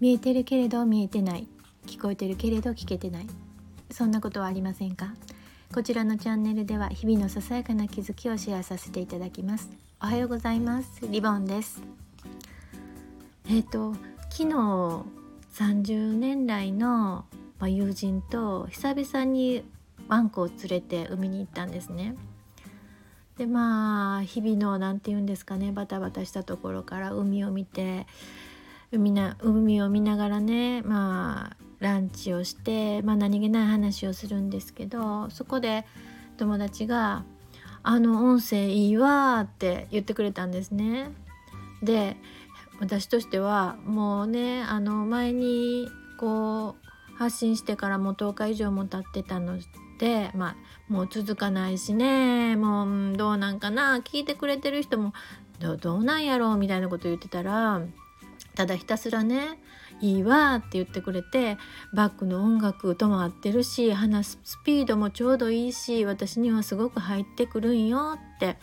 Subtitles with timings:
[0.00, 1.46] 見えてるけれど見えてない。
[1.86, 3.26] 聞こえてるけれど聞けてない。
[3.90, 5.12] そんなことはありませんか？
[5.74, 9.68] こちらのチャンネルでは日々のささやかな気づきをシェアさせていただきます。
[10.02, 11.06] おはようございます。
[11.06, 11.82] リボンです。
[13.46, 13.94] えっ、ー、と
[14.30, 15.04] 昨日
[15.52, 17.26] 30年来の
[17.60, 19.64] 友人と久々に
[20.08, 22.16] ワンコを連れて海に行ったんですね。
[23.36, 28.06] でまあ日々の何て言うんですかねバタバタしたところから海を見て
[28.92, 35.86] 海な海を見ながらねまあランチをして、まあ、何気ない話をするんですけどそこで
[36.36, 37.24] 友達が
[37.82, 41.10] 「あの音声いいわ」って言ってくれたんですね。
[41.82, 42.16] で
[42.80, 49.58] 私としてはもうねあの前にこう発信してからもう10日以上も経ってたの
[49.98, 50.56] でまあ
[50.88, 55.12] もう続かないしねもうどうなんかな聞いてくれてる人も
[55.58, 57.82] どうなんやろうみたいなこと言ってたら
[58.60, 59.58] ただひたすらね
[60.02, 61.56] いいわって言ってくれて
[61.94, 68.58] バックの音楽とも合ってるし話すスピードもちょうどいいし私にはすごく入ってくるんよって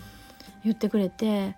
[0.63, 1.55] 言ってくれて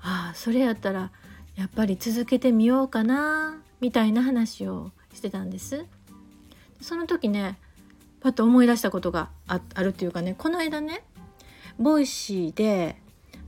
[0.00, 1.12] ああそれやったら
[1.56, 5.84] やっぱり続けてみようかなみたいな話をしてたんです。
[6.80, 7.58] その時ね
[8.22, 11.02] パッと思い出したことがあるっていうかねこの間ね
[11.78, 12.96] Voicy で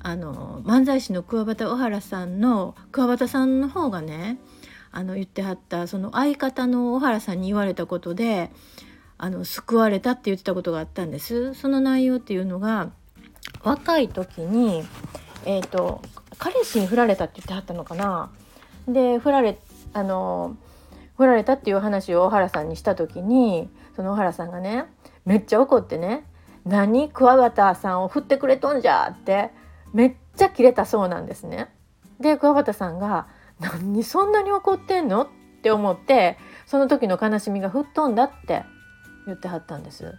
[0.00, 4.39] あの漫才師のクワバタオハラさんのクワバタさんの方がね
[4.92, 8.50] あの言ってはったその相方のオハラさんに言われたことで
[9.19, 11.55] あの救われたって言ってたことがあったんです。
[11.55, 12.91] その内容っていうのが
[13.62, 14.84] 若い時に
[15.44, 16.02] えっ、ー、と
[16.39, 18.30] 彼氏に振られたって言ってはったのかな。
[18.89, 19.58] で振られ
[19.92, 20.56] あの
[21.17, 24.84] 振られたっていう話をオハラさんにした時にその小原さんがね
[25.24, 26.24] めっちゃ怒ってね
[26.64, 27.08] 「何？
[27.08, 29.50] 桑畑さんを振ってくれとんじゃ」って
[29.97, 31.70] めっちゃキレたそうなんですね。
[32.20, 33.28] で桑畑さんが
[33.61, 35.22] 何にそんなに怒ってんの？
[35.22, 35.28] っ
[35.62, 38.64] て思ってその時の悲しみが吹っ飛んだって
[39.24, 40.14] 言ってはったんです。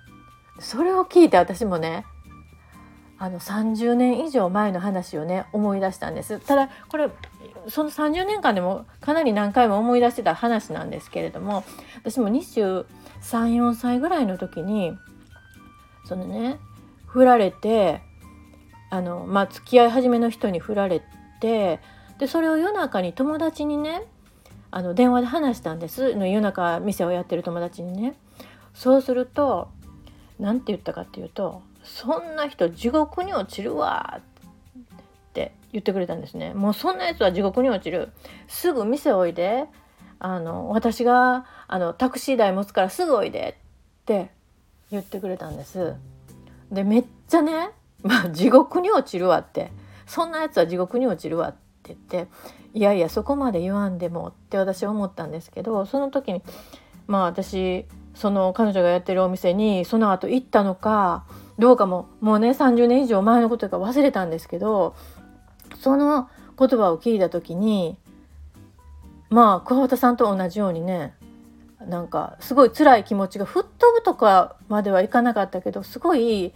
[0.60, 2.06] それを聞いて私もね
[3.20, 6.40] あの30年以上前の話をね思い出したんです。
[6.40, 7.12] ただこれ
[7.70, 11.64] その30年間でもかなり何回も思い出してた話なんですけれども
[12.04, 14.98] 私も234歳ぐらいの時に
[16.06, 16.58] そのね
[17.06, 18.02] 振られて
[18.90, 21.02] あのまあ付き合い始めの人に振られ
[21.40, 21.80] て
[22.20, 24.04] でそれを夜中に友達にね
[24.72, 26.16] あの電話で話したんです。
[26.16, 28.16] の夜中店をやってる友達にね。
[28.74, 29.70] そうすると
[30.40, 34.22] 何て言ったかっていうと「そんな人地獄に落ちるわ」っ
[35.34, 36.54] て言ってくれたんですね。
[36.54, 38.12] もうそんなやつは地獄に落ちる
[38.48, 39.66] すぐ店おいで
[40.20, 43.58] あの私があのタクシー代持つからすぐおいで
[44.02, 44.32] って
[44.92, 45.96] 言ってくれたんです。
[46.72, 47.72] でめっちゃね
[48.04, 49.72] まあ地獄に落ちるわって。
[50.08, 51.52] そんなやつは地獄に落ちるわっ
[51.84, 52.28] て言って
[52.74, 56.42] いやいやそこまで言わんでもって私は思ったんですけどその時に
[57.06, 57.86] まあ私
[58.16, 61.26] その彼女がやってるお店にその後行ったのか
[61.60, 64.96] どうかももうね30年以上前のことか忘れたんですけど
[65.80, 67.98] その言葉を聞いた時に
[69.30, 71.14] まあ桑畑さんと同じようにね
[71.86, 76.54] なんかすごい辛い気持ちが吹っ飛ぶとかまではいかなかったけどすごい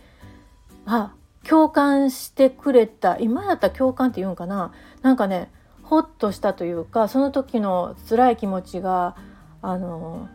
[0.85, 1.13] あ
[1.47, 5.49] 共感してくれた今だったら共感って言うんかななんかね
[5.83, 9.15] ほっとしたというかその時の辛い気持ちが
[9.61, 10.29] あの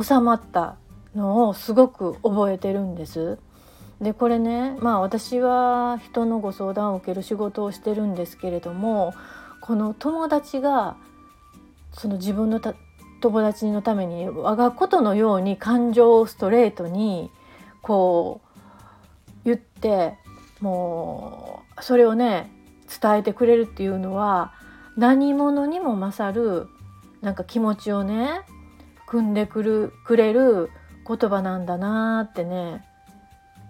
[0.00, 0.76] 収まった
[1.14, 3.38] のをすごく覚えてるんです。
[4.00, 9.12] でこれねまあ私は人のご相談を受ける仕事をしてるんですけれども
[9.60, 10.96] この友達が
[11.92, 12.60] その自分の
[13.20, 17.30] 友達のために我がことのように感情をストレートに
[17.82, 18.48] こう
[19.44, 20.16] 言って
[20.60, 22.50] もうそれをね
[23.00, 24.52] 伝えてくれるっていうのは
[24.96, 26.68] 何者にも勝る
[27.20, 28.40] なんか気持ちをね
[29.06, 30.70] 組んでくるくれる
[31.06, 32.84] 言葉なんだなってね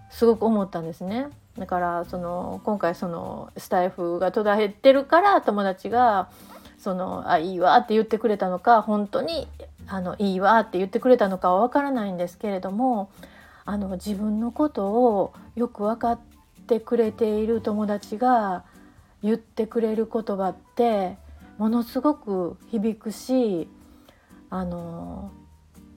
[0.09, 1.27] すごく思ったんですね。
[1.57, 6.29] だからその今回そのスタイフが途絶えてるから友達が
[6.77, 9.47] そのあいいわって言ってくれたのか本当に
[9.87, 13.09] あのいいわって言ってくれたのかは分からないんですけれども
[13.65, 16.19] あの自分のことをよく分かっ
[16.69, 18.63] ってくれている友達が
[19.23, 21.17] 言ってくれる言葉って
[21.57, 23.67] ものすごく響くし
[24.51, 25.31] あの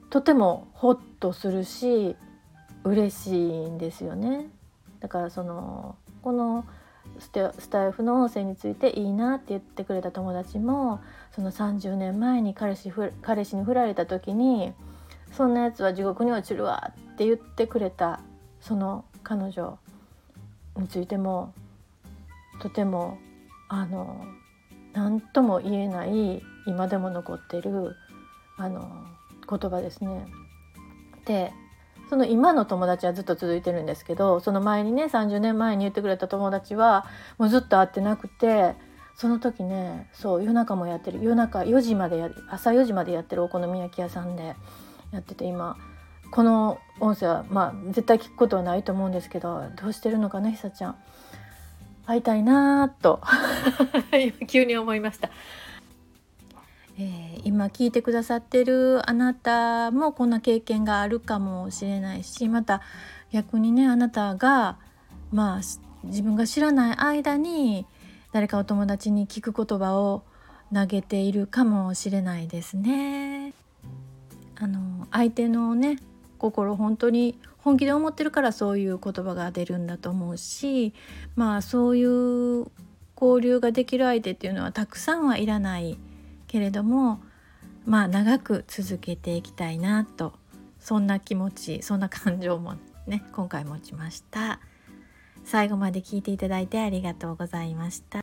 [0.08, 2.16] とてもホッとするし
[2.84, 4.48] 嬉しいんですよね。
[5.00, 6.64] だからそのこの
[7.18, 11.00] スタイフの音声についていいなって言ってくれた友達も
[11.32, 12.90] その30年前に彼氏
[13.20, 14.72] 彼氏に振られた時に
[15.32, 18.20] 「そんなやつは地獄に落ちるわ」って言ってくれた
[18.60, 19.78] その彼女
[20.76, 21.52] についても
[22.60, 23.18] とても
[23.68, 24.24] あの
[24.92, 27.96] 何とも言えない今でも残ってる
[28.56, 29.06] あの
[29.48, 30.26] 言葉ですね。
[31.24, 31.52] で
[32.10, 37.06] その今の友達はずっと続いてるんですけどその前にね30年前に言ってくれた友達は
[37.38, 38.74] もうずっと会ってなくて
[39.16, 44.56] その時ねそう夜中もやってる夜中4時までや朝4時までやってるお好み焼き屋さんで
[45.10, 45.76] やってて今
[46.32, 50.96] この音声はまあ絶対聞くことはないと思うんですけどどうしてるのかなひさちゃん。
[52.06, 53.20] 会いたいなと。
[54.48, 55.30] 急に思いました、
[56.98, 62.82] えー、今聞いてくださってるあなたもこんな経験があるかもしれないしまた
[63.30, 64.78] 逆にねあなたが
[65.30, 65.60] まあ
[66.04, 67.86] 自分が知らない間に
[68.32, 70.24] 誰かお友達に聞く言葉を
[70.74, 73.52] 投げているかもしれないですね。
[74.56, 75.98] あの相手のね
[76.42, 80.92] 心本当に本気で思ってるからそういう言葉が出るんだと思うし
[81.36, 82.66] まあそういう
[83.20, 85.96] 交流ができる相手っていうのはたくさんはいらない
[86.48, 87.22] けれども
[87.86, 90.32] まあ長く続けていきたいなと
[90.80, 92.74] そんな気持ちそんな感情も
[93.06, 94.60] ね今回持ちました。
[95.44, 98.22] 最後まで聞いていただいてありがとうございました。